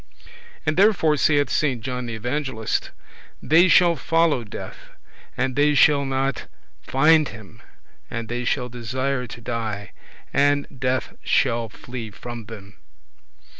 And 0.65 0.77
therefore 0.77 1.15
saith 1.15 1.51
Saint 1.51 1.81
John 1.83 2.07
the 2.07 2.15
Evangelist, 2.15 2.89
"They 3.39 3.67
shall 3.67 3.95
follow 3.95 4.43
death, 4.43 4.93
and 5.37 5.55
they 5.55 5.75
shall 5.75 6.05
not 6.05 6.47
find 6.81 7.27
him, 7.29 7.61
and 8.09 8.27
they 8.27 8.43
shall 8.43 8.67
desire 8.67 9.27
to 9.27 9.41
die, 9.41 9.91
and 10.33 10.65
death 10.79 11.13
shall 11.21 11.69
flee 11.69 12.09
from 12.09 12.45
them." 12.45 12.77